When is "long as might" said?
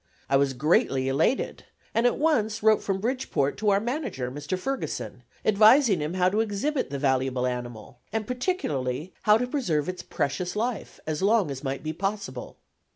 11.21-11.83